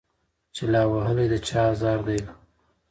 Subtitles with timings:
[0.55, 2.19] چي لا وهلی د چا آزار دی